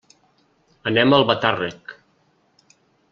[0.91, 1.93] Anem a Albatàrrec.